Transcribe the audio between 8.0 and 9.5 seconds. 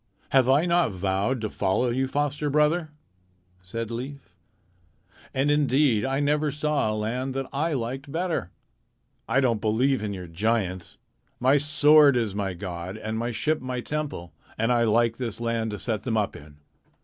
better. I